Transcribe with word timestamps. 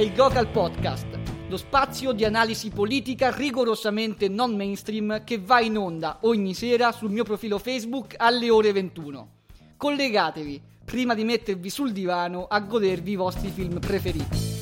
il 0.00 0.12
Glocal 0.14 0.48
Podcast, 0.48 1.18
lo 1.48 1.58
spazio 1.58 2.12
di 2.12 2.24
analisi 2.24 2.70
politica 2.70 3.30
rigorosamente 3.30 4.28
non 4.28 4.56
mainstream 4.56 5.24
che 5.24 5.38
va 5.38 5.60
in 5.60 5.76
onda 5.76 6.20
ogni 6.22 6.54
sera 6.54 6.90
sul 6.90 7.10
mio 7.10 7.22
profilo 7.22 7.58
Facebook 7.58 8.14
alle 8.16 8.48
ore 8.48 8.72
21. 8.72 9.28
Collegatevi 9.76 10.58
prima 10.86 11.14
di 11.14 11.24
mettervi 11.24 11.68
sul 11.68 11.92
divano 11.92 12.46
a 12.48 12.60
godervi 12.60 13.12
i 13.12 13.16
vostri 13.16 13.50
film 13.50 13.78
preferiti. 13.78 14.59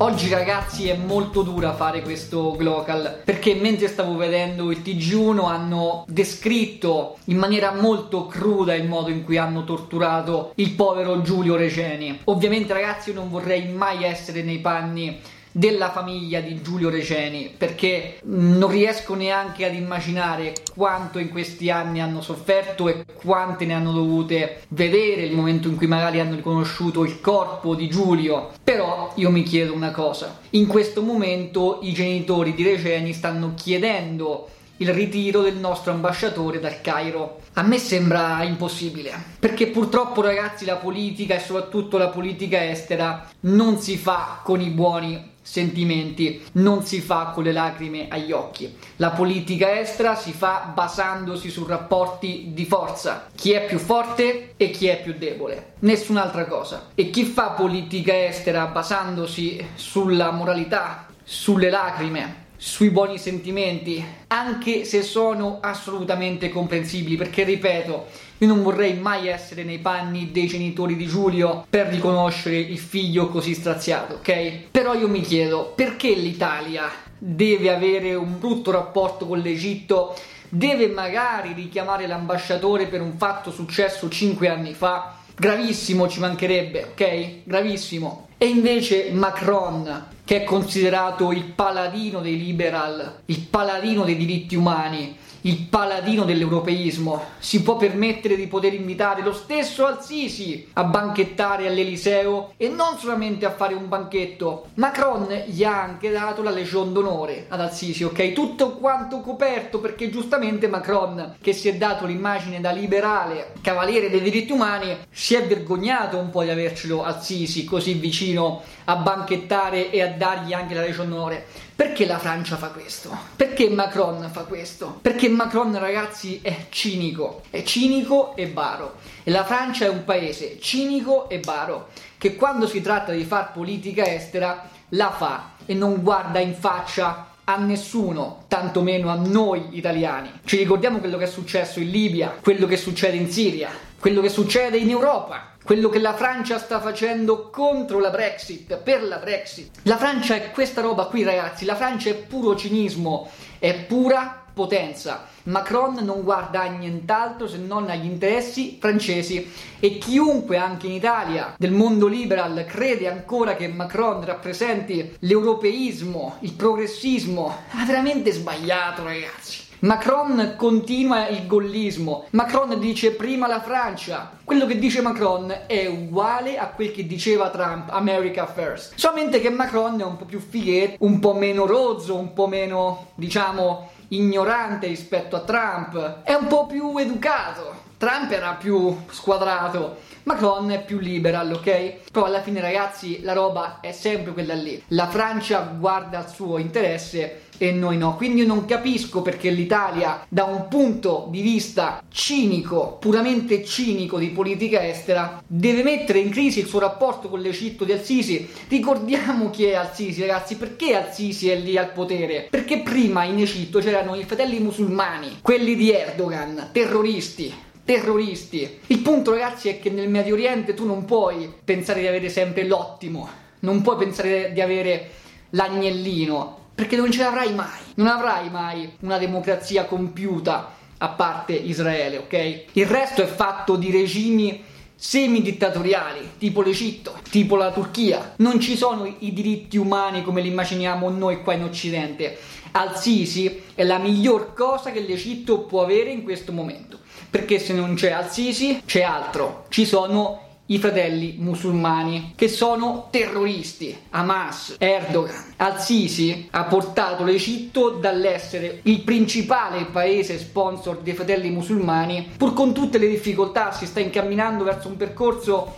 Oggi 0.00 0.28
ragazzi 0.28 0.88
è 0.88 0.96
molto 0.96 1.42
dura 1.42 1.74
fare 1.74 2.02
questo 2.02 2.52
Glocal 2.52 3.22
perché 3.24 3.56
mentre 3.56 3.88
stavo 3.88 4.16
vedendo 4.16 4.70
il 4.70 4.78
TG1 4.78 5.44
hanno 5.44 6.04
descritto 6.06 7.16
in 7.24 7.36
maniera 7.36 7.72
molto 7.72 8.26
cruda 8.26 8.74
il 8.74 8.86
modo 8.86 9.10
in 9.10 9.24
cui 9.24 9.38
hanno 9.38 9.64
torturato 9.64 10.52
il 10.54 10.70
povero 10.70 11.20
Giulio 11.22 11.56
Receni. 11.56 12.20
Ovviamente 12.24 12.72
ragazzi 12.74 13.08
io 13.08 13.16
non 13.16 13.28
vorrei 13.28 13.72
mai 13.72 14.04
essere 14.04 14.42
nei 14.42 14.60
panni 14.60 15.20
della 15.58 15.90
famiglia 15.90 16.40
di 16.40 16.62
Giulio 16.62 16.88
Receni 16.88 17.52
perché 17.56 18.20
non 18.26 18.70
riesco 18.70 19.14
neanche 19.14 19.66
ad 19.66 19.74
immaginare 19.74 20.52
quanto 20.72 21.18
in 21.18 21.30
questi 21.30 21.68
anni 21.68 22.00
hanno 22.00 22.20
sofferto 22.20 22.86
e 22.88 23.04
quante 23.12 23.64
ne 23.64 23.74
hanno 23.74 23.90
dovute 23.90 24.60
vedere 24.68 25.22
il 25.22 25.34
momento 25.34 25.66
in 25.66 25.74
cui 25.74 25.88
magari 25.88 26.20
hanno 26.20 26.36
riconosciuto 26.36 27.04
il 27.04 27.20
corpo 27.20 27.74
di 27.74 27.88
Giulio 27.88 28.50
però 28.62 29.10
io 29.16 29.30
mi 29.30 29.42
chiedo 29.42 29.74
una 29.74 29.90
cosa 29.90 30.38
in 30.50 30.68
questo 30.68 31.02
momento 31.02 31.80
i 31.82 31.92
genitori 31.92 32.54
di 32.54 32.62
Receni 32.62 33.12
stanno 33.12 33.54
chiedendo 33.56 34.50
il 34.80 34.92
ritiro 34.92 35.42
del 35.42 35.56
nostro 35.56 35.90
ambasciatore 35.90 36.60
dal 36.60 36.80
Cairo. 36.80 37.40
A 37.54 37.62
me 37.62 37.78
sembra 37.78 38.44
impossibile, 38.44 39.12
perché 39.40 39.66
purtroppo 39.66 40.22
ragazzi 40.22 40.64
la 40.64 40.76
politica 40.76 41.34
e 41.34 41.40
soprattutto 41.40 41.98
la 41.98 42.10
politica 42.10 42.64
estera 42.64 43.28
non 43.40 43.78
si 43.78 43.96
fa 43.96 44.38
con 44.44 44.60
i 44.60 44.68
buoni 44.68 45.36
sentimenti, 45.50 46.44
non 46.52 46.84
si 46.84 47.00
fa 47.00 47.30
con 47.34 47.42
le 47.42 47.52
lacrime 47.52 48.08
agli 48.10 48.32
occhi. 48.32 48.76
La 48.96 49.10
politica 49.10 49.78
estera 49.80 50.14
si 50.14 50.32
fa 50.32 50.70
basandosi 50.74 51.48
su 51.48 51.64
rapporti 51.64 52.50
di 52.52 52.66
forza, 52.66 53.28
chi 53.34 53.52
è 53.52 53.64
più 53.64 53.78
forte 53.78 54.52
e 54.58 54.70
chi 54.70 54.88
è 54.88 55.00
più 55.00 55.14
debole, 55.16 55.72
nessun'altra 55.80 56.44
cosa. 56.44 56.88
E 56.94 57.08
chi 57.08 57.24
fa 57.24 57.50
politica 57.50 58.26
estera 58.26 58.66
basandosi 58.66 59.66
sulla 59.74 60.30
moralità, 60.32 61.06
sulle 61.24 61.70
lacrime, 61.70 62.46
sui 62.60 62.90
buoni 62.90 63.18
sentimenti, 63.18 64.04
anche 64.26 64.84
se 64.84 65.02
sono 65.02 65.58
assolutamente 65.60 66.48
comprensibili, 66.48 67.14
perché 67.14 67.44
ripeto, 67.44 68.06
io 68.38 68.46
non 68.48 68.64
vorrei 68.64 68.94
mai 68.94 69.28
essere 69.28 69.62
nei 69.62 69.78
panni 69.78 70.32
dei 70.32 70.48
genitori 70.48 70.96
di 70.96 71.06
Giulio 71.06 71.64
per 71.70 71.86
riconoscere 71.86 72.56
il 72.58 72.78
figlio 72.78 73.28
così 73.28 73.54
straziato, 73.54 74.14
ok? 74.14 74.70
Però 74.72 74.94
io 74.94 75.08
mi 75.08 75.20
chiedo, 75.20 75.72
perché 75.74 76.10
l'Italia 76.14 76.90
deve 77.16 77.72
avere 77.72 78.14
un 78.14 78.38
brutto 78.40 78.72
rapporto 78.72 79.26
con 79.26 79.38
l'Egitto? 79.38 80.16
Deve 80.48 80.88
magari 80.88 81.52
richiamare 81.52 82.08
l'ambasciatore 82.08 82.86
per 82.86 83.02
un 83.02 83.16
fatto 83.16 83.52
successo 83.52 84.08
5 84.08 84.48
anni 84.48 84.74
fa? 84.74 85.16
Gravissimo 85.36 86.08
ci 86.08 86.18
mancherebbe, 86.18 86.88
ok? 86.90 87.28
Gravissimo. 87.44 88.27
E 88.40 88.46
invece 88.46 89.10
Macron, 89.10 90.06
che 90.24 90.42
è 90.42 90.44
considerato 90.44 91.32
il 91.32 91.42
paladino 91.42 92.20
dei 92.20 92.38
liberal, 92.38 93.22
il 93.24 93.40
paladino 93.40 94.04
dei 94.04 94.16
diritti 94.16 94.54
umani, 94.54 95.16
il 95.48 95.60
paladino 95.60 96.24
dell'europeismo, 96.24 97.24
si 97.38 97.62
può 97.62 97.78
permettere 97.78 98.36
di 98.36 98.46
poter 98.46 98.74
invitare 98.74 99.22
lo 99.22 99.32
stesso 99.32 99.86
Al-Sisi 99.86 100.68
a 100.74 100.84
banchettare 100.84 101.66
all'Eliseo 101.66 102.52
e 102.58 102.68
non 102.68 102.98
solamente 102.98 103.46
a 103.46 103.52
fare 103.52 103.72
un 103.72 103.88
banchetto. 103.88 104.66
Macron 104.74 105.26
gli 105.46 105.64
ha 105.64 105.80
anche 105.80 106.10
dato 106.10 106.42
la 106.42 106.50
Legion 106.50 106.92
d'onore 106.92 107.46
ad 107.48 107.62
Al-Sisi, 107.62 108.04
ok? 108.04 108.32
Tutto 108.32 108.72
quanto 108.72 109.20
coperto 109.20 109.78
perché 109.80 110.10
giustamente 110.10 110.68
Macron, 110.68 111.36
che 111.40 111.54
si 111.54 111.68
è 111.68 111.76
dato 111.76 112.04
l'immagine 112.04 112.60
da 112.60 112.70
liberale, 112.70 113.52
cavaliere 113.62 114.10
dei 114.10 114.20
diritti 114.20 114.52
umani, 114.52 114.94
si 115.10 115.34
è 115.34 115.46
vergognato 115.46 116.18
un 116.18 116.28
po' 116.28 116.42
di 116.42 116.50
avercelo 116.50 117.02
Al-Sisi 117.02 117.64
così 117.64 117.94
vicino 117.94 118.60
a 118.84 118.96
banchettare 118.96 119.90
e 119.90 120.02
a 120.02 120.08
dargli 120.08 120.52
anche 120.52 120.74
la 120.74 120.82
Legion 120.82 121.08
d'onore. 121.08 121.46
Perché 121.78 122.06
la 122.06 122.18
Francia 122.18 122.56
fa 122.56 122.70
questo? 122.70 123.16
Perché 123.36 123.70
Macron 123.70 124.28
fa 124.32 124.42
questo? 124.42 124.98
Perché 125.00 125.28
Macron, 125.28 125.78
ragazzi, 125.78 126.40
è 126.42 126.66
cinico, 126.70 127.42
è 127.50 127.62
cinico 127.62 128.34
e 128.34 128.48
baro. 128.48 128.96
E 129.22 129.30
la 129.30 129.44
Francia 129.44 129.84
è 129.84 129.88
un 129.88 130.02
paese 130.02 130.58
cinico 130.58 131.28
e 131.28 131.38
baro 131.38 131.90
che 132.18 132.34
quando 132.34 132.66
si 132.66 132.80
tratta 132.80 133.12
di 133.12 133.22
far 133.22 133.52
politica 133.52 134.12
estera 134.12 134.68
la 134.88 135.12
fa 135.12 135.50
e 135.66 135.74
non 135.74 136.02
guarda 136.02 136.40
in 136.40 136.56
faccia 136.56 137.27
a 137.48 137.56
nessuno, 137.56 138.44
tantomeno 138.46 139.08
a 139.08 139.14
noi 139.14 139.68
italiani. 139.70 140.30
Ci 140.44 140.58
ricordiamo 140.58 140.98
quello 140.98 141.16
che 141.16 141.24
è 141.24 141.28
successo 141.28 141.80
in 141.80 141.90
Libia, 141.90 142.36
quello 142.42 142.66
che 142.66 142.76
succede 142.76 143.16
in 143.16 143.30
Siria, 143.30 143.70
quello 143.98 144.20
che 144.20 144.28
succede 144.28 144.76
in 144.76 144.90
Europa, 144.90 145.52
quello 145.64 145.88
che 145.88 145.98
la 145.98 146.12
Francia 146.12 146.58
sta 146.58 146.78
facendo 146.78 147.48
contro 147.48 148.00
la 148.00 148.10
Brexit, 148.10 148.76
per 148.76 149.02
la 149.02 149.16
Brexit. 149.16 149.78
La 149.84 149.96
Francia 149.96 150.34
è 150.34 150.50
questa 150.50 150.82
roba 150.82 151.06
qui, 151.06 151.22
ragazzi. 151.22 151.64
La 151.64 151.74
Francia 151.74 152.10
è 152.10 152.14
puro 152.14 152.54
cinismo, 152.54 153.30
è 153.58 153.74
pura 153.74 154.44
potenza. 154.58 155.26
Macron 155.44 155.94
non 156.02 156.24
guarda 156.24 156.62
a 156.62 156.66
nient'altro 156.66 157.46
se 157.46 157.58
non 157.58 157.88
agli 157.88 158.06
interessi 158.06 158.76
francesi 158.80 159.48
e 159.78 159.98
chiunque 159.98 160.56
anche 160.56 160.88
in 160.88 160.94
Italia 160.94 161.54
del 161.56 161.70
mondo 161.70 162.08
liberal 162.08 162.64
crede 162.66 163.08
ancora 163.08 163.54
che 163.54 163.68
Macron 163.68 164.24
rappresenti 164.24 165.14
l'europeismo, 165.20 166.38
il 166.40 166.54
progressismo, 166.54 167.56
ha 167.70 167.84
veramente 167.84 168.32
sbagliato, 168.32 169.04
ragazzi. 169.04 169.67
Macron 169.80 170.54
continua 170.56 171.28
il 171.28 171.46
gollismo. 171.46 172.24
Macron 172.30 172.80
dice 172.80 173.12
prima 173.12 173.46
la 173.46 173.60
Francia. 173.60 174.32
Quello 174.42 174.66
che 174.66 174.76
dice 174.76 175.02
Macron 175.02 175.54
è 175.68 175.86
uguale 175.86 176.58
a 176.58 176.66
quel 176.66 176.90
che 176.90 177.06
diceva 177.06 177.50
Trump, 177.50 177.90
America 177.90 178.46
First. 178.46 178.94
Solamente 178.96 179.40
che 179.40 179.50
Macron 179.50 180.00
è 180.00 180.04
un 180.04 180.16
po' 180.16 180.24
più 180.24 180.40
fighetto, 180.40 180.96
un 181.04 181.20
po' 181.20 181.34
meno 181.34 181.64
rozzo, 181.64 182.16
un 182.16 182.32
po' 182.32 182.48
meno, 182.48 183.10
diciamo, 183.14 183.90
ignorante 184.08 184.88
rispetto 184.88 185.36
a 185.36 185.40
Trump. 185.40 186.22
È 186.24 186.34
un 186.34 186.48
po' 186.48 186.66
più 186.66 186.96
educato. 186.96 187.86
Trump 187.98 188.32
era 188.32 188.54
più 188.54 188.96
squadrato. 189.10 189.98
Macron 190.28 190.70
è 190.70 190.84
più 190.84 190.98
liberal, 190.98 191.50
ok? 191.54 192.10
Però 192.12 192.26
alla 192.26 192.42
fine, 192.42 192.60
ragazzi, 192.60 193.22
la 193.22 193.32
roba 193.32 193.80
è 193.80 193.92
sempre 193.92 194.34
quella 194.34 194.52
lì. 194.52 194.82
La 194.88 195.08
Francia 195.08 195.60
guarda 195.60 196.18
il 196.18 196.30
suo 196.30 196.58
interesse 196.58 197.44
e 197.56 197.72
noi 197.72 197.96
no. 197.96 198.14
Quindi 198.14 198.42
io 198.42 198.46
non 198.46 198.66
capisco 198.66 199.22
perché 199.22 199.48
l'Italia, 199.48 200.26
da 200.28 200.44
un 200.44 200.68
punto 200.68 201.28
di 201.30 201.40
vista 201.40 202.02
cinico, 202.10 202.98
puramente 203.00 203.64
cinico 203.64 204.18
di 204.18 204.28
politica 204.28 204.86
estera, 204.86 205.42
deve 205.46 205.82
mettere 205.82 206.18
in 206.18 206.28
crisi 206.28 206.60
il 206.60 206.66
suo 206.66 206.78
rapporto 206.78 207.30
con 207.30 207.40
l'Egitto 207.40 207.84
di 207.84 207.92
Al-Sisi. 207.92 208.46
Ricordiamo 208.68 209.48
chi 209.48 209.64
è 209.64 209.76
Al-Sisi, 209.76 210.20
ragazzi. 210.20 210.56
Perché 210.56 210.94
Al-Sisi 210.94 211.48
è 211.48 211.56
lì 211.56 211.78
al 211.78 211.92
potere? 211.92 212.48
Perché 212.50 212.80
prima 212.80 213.24
in 213.24 213.38
Egitto 213.38 213.78
c'erano 213.78 214.14
i 214.14 214.24
fratelli 214.24 214.60
musulmani, 214.60 215.38
quelli 215.40 215.74
di 215.74 215.90
Erdogan, 215.90 216.68
terroristi 216.70 217.66
terroristi. 217.88 218.80
Il 218.88 218.98
punto, 218.98 219.30
ragazzi, 219.30 219.70
è 219.70 219.80
che 219.80 219.88
nel 219.88 220.10
Medio 220.10 220.34
Oriente 220.34 220.74
tu 220.74 220.84
non 220.84 221.06
puoi 221.06 221.50
pensare 221.64 222.00
di 222.00 222.06
avere 222.06 222.28
sempre 222.28 222.64
l'ottimo, 222.64 223.26
non 223.60 223.80
puoi 223.80 223.96
pensare 223.96 224.52
di 224.52 224.60
avere 224.60 225.08
l'agnellino, 225.50 226.66
perché 226.74 226.96
non 226.96 227.10
ce 227.10 227.22
l'avrai 227.22 227.54
mai. 227.54 227.80
Non 227.94 228.08
avrai 228.08 228.50
mai 228.50 228.92
una 229.00 229.16
democrazia 229.16 229.86
compiuta 229.86 230.74
a 230.98 231.08
parte 231.08 231.54
Israele, 231.54 232.18
ok? 232.18 232.64
Il 232.72 232.84
resto 232.84 233.22
è 233.22 233.26
fatto 233.26 233.76
di 233.76 233.90
regimi 233.90 234.62
semi-dittatoriali, 235.00 236.32
tipo 236.38 236.60
l'Egitto, 236.60 237.20
tipo 237.30 237.54
la 237.54 237.70
Turchia. 237.70 238.34
Non 238.38 238.58
ci 238.58 238.76
sono 238.76 239.06
i 239.20 239.32
diritti 239.32 239.76
umani 239.76 240.24
come 240.24 240.40
li 240.40 240.48
immaginiamo 240.48 241.08
noi 241.08 241.40
qua 241.42 241.54
in 241.54 241.62
Occidente. 241.62 242.36
Al-Sisi 242.72 243.62
è 243.76 243.84
la 243.84 243.98
miglior 243.98 244.54
cosa 244.54 244.90
che 244.90 245.00
l'Egitto 245.00 245.60
può 245.60 245.84
avere 245.84 246.10
in 246.10 246.24
questo 246.24 246.50
momento. 246.50 246.98
Perché 247.30 247.60
se 247.60 247.74
non 247.74 247.94
c'è 247.94 248.10
Al-Sisi, 248.10 248.82
c'è 248.84 249.02
altro. 249.02 249.66
Ci 249.68 249.86
sono 249.86 250.47
i 250.70 250.78
fratelli 250.78 251.36
musulmani 251.38 252.32
che 252.34 252.48
sono 252.48 253.08
terroristi. 253.10 253.96
Hamas, 254.10 254.76
Erdogan, 254.78 255.54
Al-Sisi 255.56 256.48
ha 256.50 256.64
portato 256.64 257.24
l'Egitto 257.24 257.90
dall'essere 257.90 258.80
il 258.82 259.00
principale 259.02 259.86
paese 259.86 260.38
sponsor 260.38 260.98
dei 260.98 261.14
fratelli 261.14 261.50
musulmani, 261.50 262.32
pur 262.36 262.52
con 262.52 262.72
tutte 262.72 262.98
le 262.98 263.08
difficoltà 263.08 263.72
si 263.72 263.86
sta 263.86 264.00
incamminando 264.00 264.64
verso 264.64 264.88
un 264.88 264.96
percorso 264.96 265.76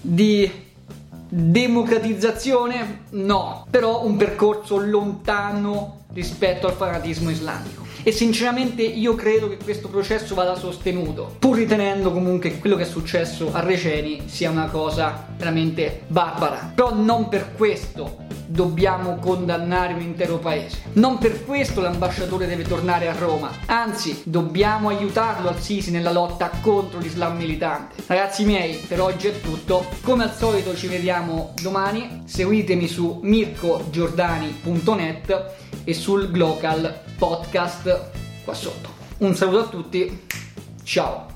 di 0.00 0.50
democratizzazione? 1.28 3.04
No, 3.10 3.66
però 3.70 4.04
un 4.04 4.16
percorso 4.16 4.78
lontano 4.78 6.04
rispetto 6.12 6.66
al 6.66 6.74
fanatismo 6.74 7.30
islamico 7.30 7.85
e 8.06 8.12
sinceramente 8.12 8.82
io 8.82 9.16
credo 9.16 9.48
che 9.48 9.56
questo 9.56 9.88
processo 9.88 10.36
vada 10.36 10.54
sostenuto, 10.54 11.34
pur 11.40 11.56
ritenendo 11.56 12.12
comunque 12.12 12.50
che 12.50 12.60
quello 12.60 12.76
che 12.76 12.84
è 12.84 12.86
successo 12.86 13.50
a 13.52 13.58
Receni 13.58 14.22
sia 14.26 14.48
una 14.48 14.68
cosa 14.68 15.26
veramente 15.36 16.02
barbara. 16.06 16.70
Però 16.72 16.94
non 16.94 17.28
per 17.28 17.56
questo 17.56 18.18
dobbiamo 18.46 19.16
condannare 19.16 19.94
un 19.94 20.02
intero 20.02 20.38
paese. 20.38 20.82
Non 20.92 21.18
per 21.18 21.44
questo 21.44 21.80
l'ambasciatore 21.80 22.46
deve 22.46 22.62
tornare 22.62 23.08
a 23.08 23.12
Roma, 23.12 23.50
anzi 23.66 24.22
dobbiamo 24.24 24.88
aiutarlo 24.88 25.48
al 25.48 25.60
Sisi 25.60 25.90
nella 25.90 26.12
lotta 26.12 26.48
contro 26.60 27.00
l'Islam 27.00 27.36
militante. 27.36 28.04
Ragazzi 28.06 28.44
miei, 28.44 28.76
per 28.76 29.00
oggi 29.00 29.26
è 29.26 29.40
tutto. 29.40 29.84
Come 30.02 30.22
al 30.22 30.32
solito 30.32 30.76
ci 30.76 30.86
vediamo 30.86 31.54
domani, 31.60 32.22
seguitemi 32.24 32.86
su 32.86 33.18
mircogiordani.net 33.20 35.64
e 35.86 35.94
sul 35.94 36.32
Glocal 36.32 37.02
podcast 37.16 38.10
qua 38.44 38.54
sotto. 38.54 38.88
Un 39.18 39.34
saluto 39.36 39.58
a 39.60 39.68
tutti, 39.68 40.26
ciao! 40.82 41.35